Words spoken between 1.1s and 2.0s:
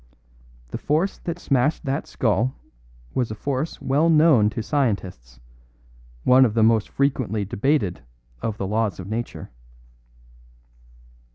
that smashed